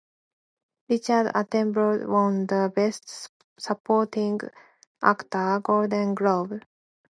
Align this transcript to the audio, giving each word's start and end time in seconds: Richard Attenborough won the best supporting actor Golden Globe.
Richard 0.89 1.27
Attenborough 1.35 2.07
won 2.07 2.47
the 2.47 2.73
best 2.75 3.29
supporting 3.59 4.39
actor 5.03 5.59
Golden 5.63 6.15
Globe. 6.15 6.63